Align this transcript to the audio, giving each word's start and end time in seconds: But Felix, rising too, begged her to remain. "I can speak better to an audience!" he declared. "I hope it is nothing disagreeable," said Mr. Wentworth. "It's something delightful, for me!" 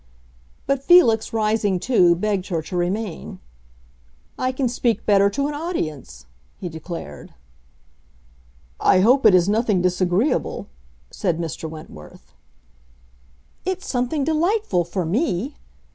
But 0.65 0.81
Felix, 0.83 1.31
rising 1.31 1.79
too, 1.79 2.15
begged 2.15 2.47
her 2.47 2.63
to 2.63 2.75
remain. 2.75 3.39
"I 4.35 4.51
can 4.51 4.67
speak 4.67 5.05
better 5.05 5.29
to 5.29 5.45
an 5.47 5.53
audience!" 5.53 6.25
he 6.57 6.69
declared. 6.69 7.35
"I 8.79 9.01
hope 9.01 9.27
it 9.27 9.35
is 9.35 9.47
nothing 9.47 9.79
disagreeable," 9.83 10.65
said 11.11 11.37
Mr. 11.37 11.69
Wentworth. 11.69 12.33
"It's 13.63 13.85
something 13.85 14.23
delightful, 14.23 14.85
for 14.85 15.05
me!" 15.05 15.53